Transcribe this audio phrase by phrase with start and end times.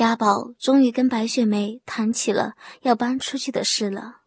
[0.00, 4.20] 家宝终于跟白雪梅谈起了要搬出去的事了，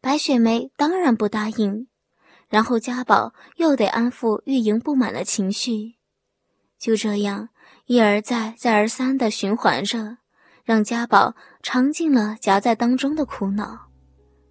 [0.00, 1.86] 白雪梅当然不答应，
[2.48, 5.94] 然后家宝又得安抚玉莹不满的情绪，
[6.76, 7.50] 就这样
[7.84, 10.18] 一而再再而三的循环着，
[10.64, 13.78] 让家宝尝尽了夹在当中的苦恼。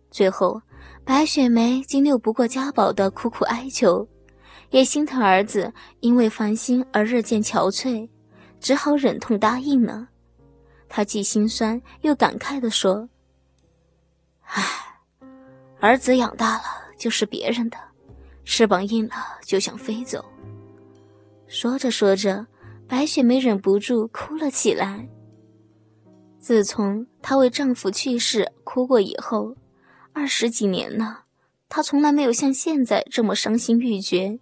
[0.10, 0.62] 最后，
[1.04, 4.08] 白雪梅经拗不过家宝的苦苦哀求，
[4.70, 8.10] 也心疼儿子因为烦心而日渐憔悴，
[8.62, 10.08] 只好忍痛答应了。
[10.88, 13.10] 他既心酸又感慨地说
[14.44, 14.64] ：“唉，
[15.80, 16.64] 儿子养大了
[16.98, 17.78] 就是别人的，
[18.44, 20.24] 翅膀硬了就想飞走。”
[21.48, 22.48] 说着说着，
[22.88, 25.08] 白雪梅忍不住哭了起来。
[26.40, 29.56] 自从她为丈夫去世哭过以后，
[30.14, 31.26] 二十几年了，
[31.68, 34.40] 她从来没有像现在这么伤心欲绝。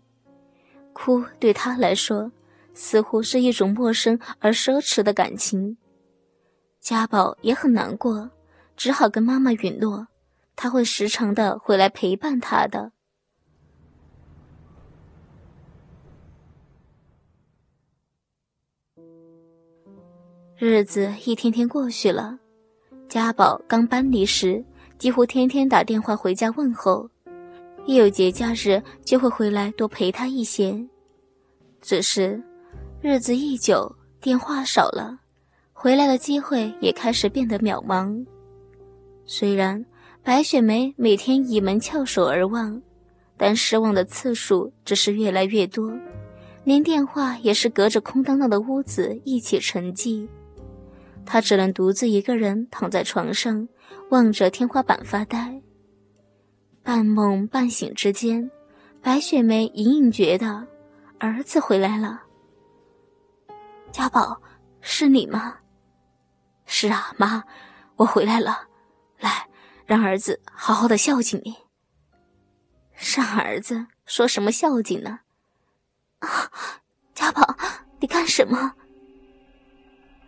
[0.91, 2.31] 哭对她来说，
[2.73, 5.77] 似乎是一种陌生而奢侈的感情。
[6.83, 8.29] 家宝也很难过，
[8.75, 10.05] 只好跟妈妈允诺，
[10.53, 12.91] 他会时常的回来陪伴他的。
[20.57, 22.37] 日子一天天过去了，
[23.07, 24.61] 家宝刚搬离时，
[24.97, 27.09] 几乎天天打电话回家问候，
[27.85, 30.85] 一有节假日就会回来多陪他一些。
[31.81, 32.43] 只是，
[33.01, 33.89] 日子一久，
[34.19, 35.22] 电话少了。
[35.83, 38.25] 回来的机会也开始变得渺茫。
[39.25, 39.85] 虽然
[40.23, 42.81] 白雪梅每天倚门翘首而望，
[43.35, 45.91] 但失望的次数只是越来越多，
[46.63, 50.25] 连电话也是隔着空荡荡的屋子一起沉寂。
[51.25, 53.67] 她只能独自一个人躺在床上，
[54.09, 55.61] 望着天花板发呆。
[56.81, 58.49] 半梦半醒之间，
[59.01, 60.65] 白雪梅隐隐觉得
[61.19, 62.21] 儿子回来了。
[63.91, 64.41] 家宝，
[64.79, 65.55] 是你吗？
[66.65, 67.43] 是啊，妈，
[67.97, 68.67] 我回来了，
[69.19, 69.47] 来，
[69.85, 71.55] 让儿子好好的孝敬你。
[73.15, 75.19] 让儿子说什么孝敬呢？
[76.19, 76.49] 啊，
[77.13, 77.55] 家宝，
[77.99, 78.73] 你干什么？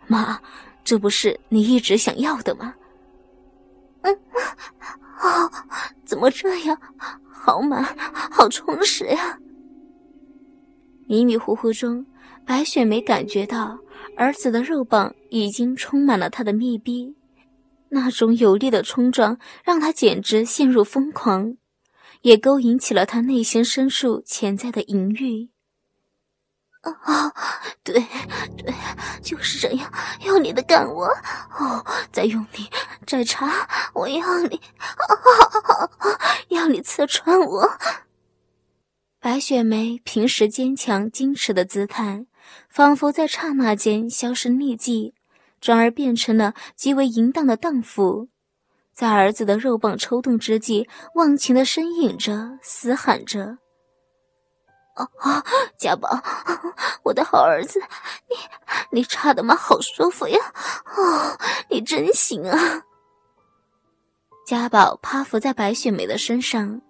[0.06, 0.40] 妈，
[0.84, 2.74] 这不是你一直想要的吗？
[4.02, 4.14] 嗯，
[5.20, 5.50] 哦，
[6.04, 6.78] 怎么这样？
[7.30, 7.82] 好满，
[8.30, 9.38] 好充实呀！
[11.06, 12.04] 迷迷糊糊中，
[12.46, 13.80] 白雪梅感觉到。
[14.16, 17.16] 儿子的肉棒已经充满了他的密闭，
[17.90, 21.58] 那种有力的冲撞让他简直陷入疯狂，
[22.22, 25.50] 也勾引起了他内心深处潜在的淫欲。
[26.80, 27.30] 啊，
[27.84, 28.06] 对
[28.56, 28.72] 对，
[29.22, 29.92] 就是这样，
[30.24, 31.04] 用力的干我，
[31.58, 32.70] 哦，再用力，
[33.06, 35.90] 再插，我要你，啊，
[36.48, 37.70] 要你刺穿我。
[39.20, 42.24] 白雪梅平时坚强矜持的姿态。
[42.68, 45.14] 仿佛在刹那间销声匿迹，
[45.60, 48.28] 转而变成了极为淫荡的荡妇，
[48.92, 53.58] 在儿子的肉棒抽动之际，忘情的呻吟着，嘶喊着
[54.96, 55.44] ：“啊啊，
[55.78, 56.22] 家宝，
[57.04, 57.80] 我的好儿子，
[58.28, 60.38] 你你插的嘛好舒服呀！
[60.96, 62.84] 哦，你真行啊！”
[64.46, 66.80] 家宝趴伏在白雪梅的身上，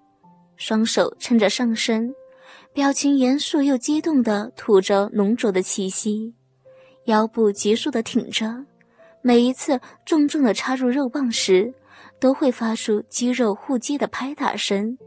[0.57, 2.15] 双手撑着上身。
[2.77, 6.35] 表情严肃又激动的吐着浓浊的气息，
[7.07, 8.67] 腰部急速的挺着，
[9.23, 11.73] 每一次重重的插入肉棒时，
[12.21, 14.99] 都会发出肌肉互击的拍打声，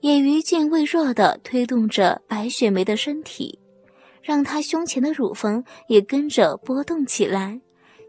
[0.00, 3.60] 也余劲未弱的推动着白雪梅的身体，
[4.20, 7.60] 让她胸前的乳房也跟着波动起来，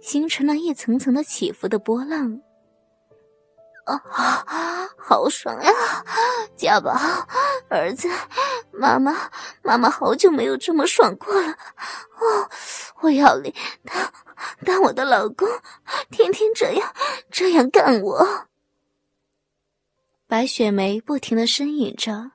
[0.02, 2.42] 形成了一层层的起伏的波浪。
[3.86, 3.98] 啊，
[4.98, 5.72] 好爽呀！
[6.56, 6.92] 家宝，
[7.70, 8.08] 儿子，
[8.80, 9.30] 妈妈，
[9.62, 11.50] 妈妈好久没有这么爽过了。
[11.50, 12.50] 哦，
[13.02, 13.54] 我要你
[13.84, 14.14] 当
[14.66, 15.48] 当我的老公，
[16.10, 16.94] 天天这样
[17.30, 18.48] 这样干我。
[20.28, 22.32] 白雪梅不停的呻吟着，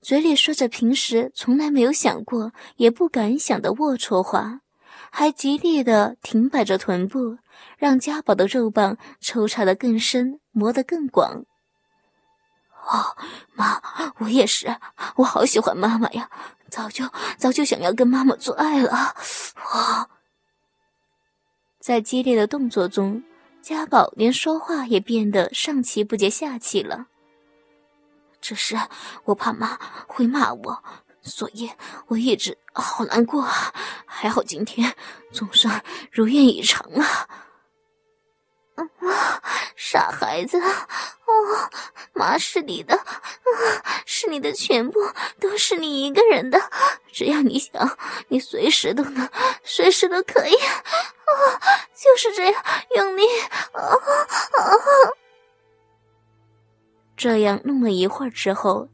[0.00, 4.60] 嘴里说着平时从来没有想过也不敢想的龌龊话，
[5.10, 7.38] 还极力的挺摆着臀部。
[7.76, 11.44] 让家宝的肉棒抽插的更深，磨得更广。
[12.86, 13.16] 哦，
[13.54, 13.80] 妈，
[14.18, 14.76] 我也是，
[15.16, 16.28] 我好喜欢妈妈呀，
[16.70, 17.08] 早就
[17.38, 19.14] 早就想要跟妈妈做爱了。
[19.72, 20.08] 哇！
[21.80, 23.24] 在激烈的动作中，
[23.60, 27.06] 家宝连说话也变得上气不接下气了。
[28.40, 28.76] 只是
[29.24, 30.84] 我怕妈会骂我，
[31.22, 31.70] 所以
[32.08, 33.46] 我一直好难过。
[34.06, 34.94] 还好今天
[35.32, 37.28] 总算如愿以偿啊。
[38.74, 39.42] 啊，
[39.92, 40.58] 傻孩子！
[40.58, 41.70] 哦，
[42.14, 43.04] 妈是你的，啊
[44.06, 44.98] 是你的全部，
[45.38, 46.58] 都是你一个人的。
[47.12, 47.98] 只要你想，
[48.28, 49.28] 你随时都能，
[49.62, 50.54] 随时都可以。
[50.56, 50.80] 啊，
[51.94, 52.64] 就是这样
[52.96, 53.22] 用力，
[53.72, 54.60] 啊啊！
[57.14, 58.88] 这样弄了一会儿之后，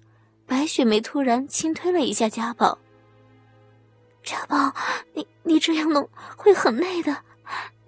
[0.48, 2.76] 白雪梅突然轻推了一下家宝。
[4.24, 4.74] 家宝，
[5.14, 7.22] 你你这样弄会很累的，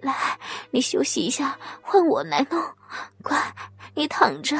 [0.01, 0.39] 来，
[0.71, 2.61] 你休息一下，换我来弄。
[3.23, 3.53] 乖，
[3.95, 4.57] 你躺着。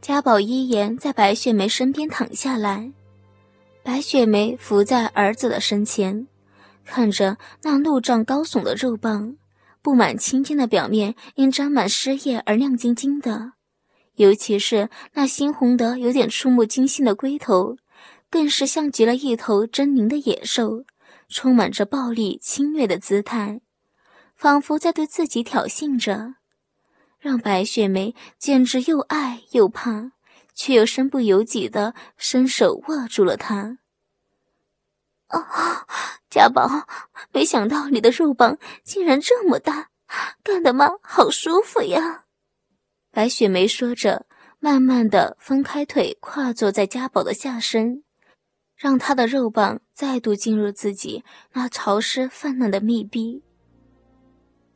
[0.00, 2.92] 家宝依言在白雪梅身边躺下来，
[3.82, 6.26] 白雪梅伏在儿子的身前，
[6.84, 9.36] 看着那怒胀高耸的肉棒，
[9.80, 13.52] 布满青筋的表面因沾满湿液而亮晶晶的，
[14.16, 17.78] 尤其是那猩红的有点触目惊心的龟头，
[18.28, 20.84] 更是像极了一头狰狞的野兽，
[21.28, 23.60] 充满着暴力侵略的姿态，
[24.34, 26.34] 仿佛在对自己挑衅着。
[27.18, 30.12] 让白雪梅简直又爱又怕，
[30.54, 33.78] 却又身不由己的伸手握住了她。
[35.28, 35.86] 啊，
[36.28, 36.86] 家宝，
[37.32, 39.88] 没想到你的肉棒竟然这么大，
[40.42, 42.26] 干的妈好舒服呀！
[43.10, 44.26] 白雪梅说着，
[44.60, 48.04] 慢慢的分开腿，跨坐在家宝的下身，
[48.84, 53.42] 让他的肉棒再度进入自己那潮湿泛滥的密闭。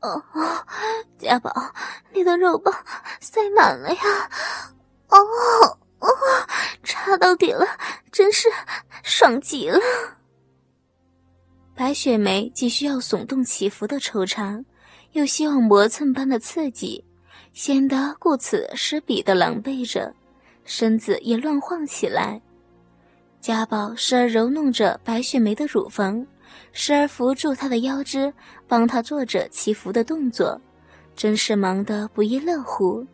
[0.01, 0.25] 哦，
[1.21, 1.53] 家宝，
[2.15, 2.75] 你的肉棒
[3.21, 4.01] 塞满了呀！
[5.09, 5.19] 哦
[5.99, 6.09] 哦，
[6.83, 7.67] 插到底了，
[8.11, 8.49] 真是
[9.03, 9.79] 爽极了。
[11.75, 14.59] 白雪梅既需要耸动起伏的抽插，
[15.13, 17.05] 又希望磨蹭般的刺激，
[17.53, 20.15] 显得顾此失彼的狼狈着，
[20.65, 22.41] 身子也乱晃起来。
[23.40, 26.26] 家宝时而揉弄着白雪梅的乳房。
[26.73, 28.32] 时而扶住她的腰肢，
[28.67, 30.61] 帮她做着祈福的动作，
[31.17, 33.05] 真是忙得不亦乐乎。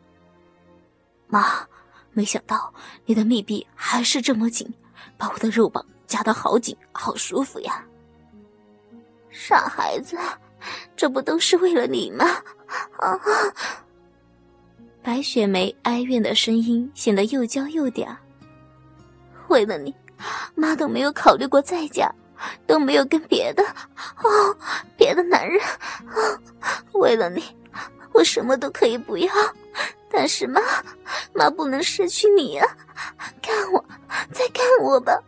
[1.26, 1.66] 妈，
[2.12, 2.72] 没想到
[3.06, 4.72] 你的密闭还是这么紧，
[5.16, 7.84] 把我的肉棒夹得好紧，好舒服呀！
[9.30, 10.16] 傻孩子，
[10.96, 12.24] 这不都是为了你吗？
[12.98, 13.18] 啊！
[15.02, 18.14] 白雪梅哀怨的声音显得又娇又嗲。
[19.48, 19.94] 为了你，
[20.54, 22.10] 妈都没有考虑过再嫁。
[22.66, 24.56] 都没有跟别的哦，
[24.98, 25.58] 别的男人
[26.14, 26.38] 哦，
[26.92, 27.42] 为了你，
[28.12, 29.32] 我什么都可以不要，
[30.10, 30.60] 但是妈，
[31.32, 32.76] 妈不能失去你啊！
[33.40, 33.82] 看我，
[34.30, 35.18] 再看我吧。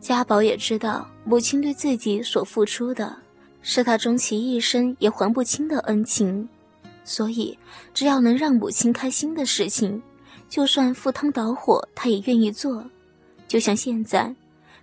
[0.00, 3.16] 家宝也知道母亲对自己所付出的，
[3.62, 6.48] 是他终其一生也还不清的恩情，
[7.04, 7.58] 所以
[7.92, 10.00] 只要能让母亲开心的事情，
[10.48, 12.84] 就算赴汤蹈火，他也愿意做。
[13.52, 14.34] 就像现在。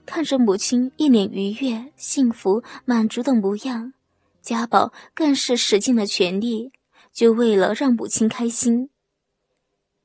[0.06, 3.94] 看着母亲一脸愉悦、幸福、满足的模样，
[4.44, 6.71] 家宝更是使尽了全力，
[7.12, 8.92] 就为了让母亲开心。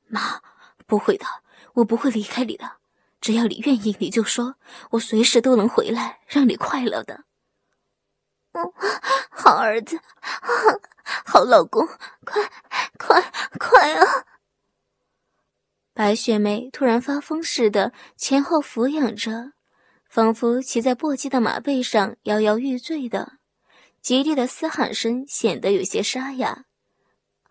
[0.07, 0.41] 妈，
[0.87, 1.27] 不会的，
[1.75, 2.79] 我不会离开你的，
[3.21, 4.55] 只要你愿意，你就说，
[4.93, 7.25] 我随时都能回来，让你快乐的。
[8.53, 8.73] 嗯，
[9.31, 10.01] 好儿子，
[11.27, 11.87] 好老公，
[12.25, 12.51] 快，
[12.99, 14.25] 快，快啊！
[15.95, 19.53] 白雪梅突然发疯似的前后俯仰着。
[20.07, 23.33] 仿佛骑在簸箕的马背上摇摇欲坠的，
[24.01, 26.67] 极力的嘶喊声显得有些沙哑。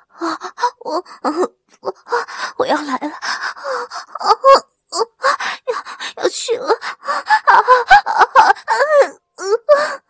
[0.07, 0.39] 啊，
[0.79, 1.03] 我，
[1.81, 1.95] 我，
[2.59, 3.09] 我要来了！
[3.09, 4.31] 啊啊
[4.89, 5.27] 啊！
[5.67, 6.69] 要要去了！
[6.69, 10.03] 啊啊啊！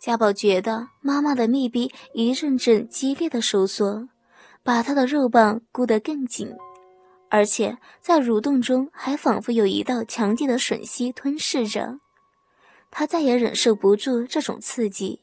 [0.00, 4.08] 家宝觉得妈妈的密闭一阵阵激烈的收缩，
[4.62, 6.54] 把他的肉棒箍得更紧。
[7.28, 12.00] 而且在蠕动中，还仿佛有一道强劲的吮吸吞噬着
[12.90, 15.22] 他，再也忍受不住这种刺激，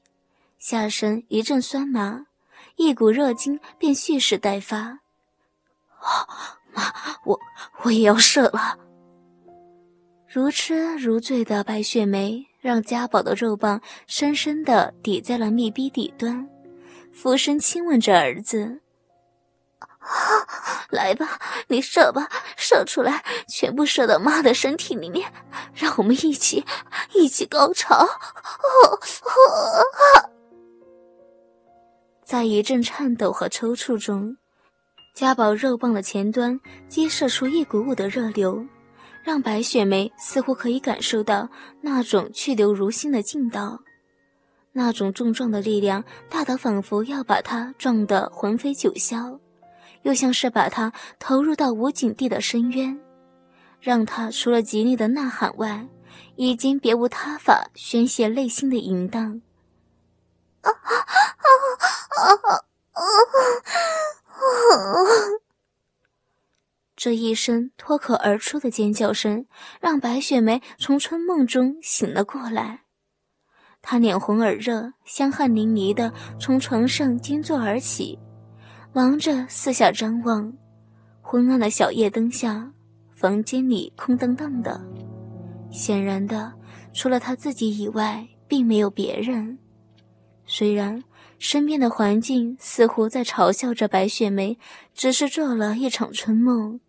[0.57, 2.27] 下身一阵酸麻，
[2.77, 4.99] 一股热精便蓄势待发。
[6.73, 6.93] 妈，
[7.25, 7.39] 我
[7.83, 8.79] 我也要射了！
[10.29, 16.47] 如痴如醉的白雪梅让家宝的肉棒深深地抵在了密闭底端，
[17.11, 18.79] 俯身亲吻着儿子。
[20.89, 25.31] 来吧，你射吧，射出来，全部射到妈的身体里面，
[25.73, 26.65] 让我们一起，
[27.13, 28.07] 一起高潮。
[32.23, 34.37] 在一阵颤抖和抽搐中，
[35.15, 38.65] 家宝肉棒的前端激射出一股股的热流，
[39.23, 41.49] 让白雪梅似乎可以感受到
[41.81, 43.79] 那种去留如新的劲道，
[44.73, 49.39] 那种重撞的力量大得仿佛要把她撞得魂飞九霄。
[50.07, 52.97] 又像是把他投入到无尽地的深渊，
[53.81, 55.85] 让他除了极力的呐喊外，
[56.37, 59.41] 已经别无他法宣泄内心的淫荡。
[66.95, 69.45] 这一声脱口而出的尖叫声，
[69.81, 72.83] 让白雪梅从春梦中醒了过来。
[73.81, 78.17] 她脸红耳热，香汗淋漓的从床上惊坐而起，
[78.97, 80.51] 忙着四下张望。
[81.21, 82.67] 昏暗的小夜灯下，
[83.13, 84.81] 房间里空荡荡的，
[85.69, 86.51] 显然的，
[86.93, 89.59] 除了他自己以外，并没有别人。
[90.47, 91.03] 虽然
[91.37, 94.57] 身边的环境似乎在嘲笑着白雪梅，
[94.95, 96.79] 只是做了一场春梦。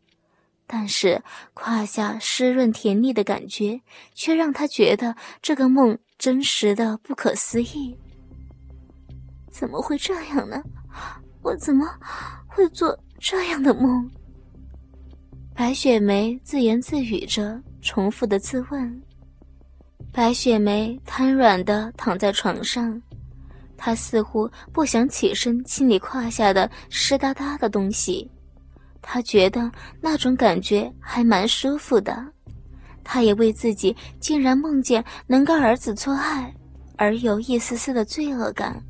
[0.66, 1.22] 但是
[1.52, 3.82] 胯下湿润甜腻的感觉，
[4.14, 7.98] 却让他觉得这个梦真实的不可思议。
[9.50, 10.62] 怎么会这样呢？
[11.42, 11.86] 我怎么
[12.46, 14.10] 会做这样的梦？
[15.54, 19.02] 白雪梅自言自语着，重复的自问。
[20.12, 23.00] 白雪梅瘫软的躺在床上，
[23.76, 28.30] 她似乎不想起身清理胯下的湿哒哒的东西。
[29.00, 32.24] 她觉得那种感觉还蛮舒服的，
[33.02, 36.52] 她也为自己竟然梦见能跟儿子做爱
[36.96, 38.82] 而有一丝丝的罪恶感，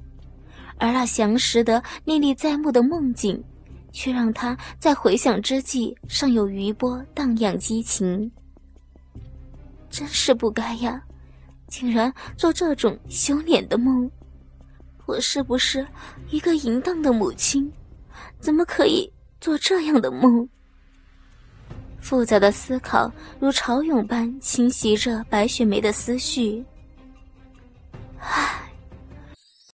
[0.78, 3.42] 而那详实的历历在目的梦境，
[3.92, 8.30] 却让他在回想之际尚有余波荡漾激情。
[9.90, 11.02] 真是不该呀，
[11.66, 14.10] 竟然做这种羞脸的梦！
[15.06, 15.86] 我是不是
[16.30, 17.72] 一个淫荡的母亲？
[18.38, 19.10] 怎么可以？
[19.40, 20.48] 做这样的梦，
[22.00, 23.08] 复杂的思考
[23.38, 26.64] 如潮涌般侵袭着白雪梅的思绪。
[28.18, 28.67] 唉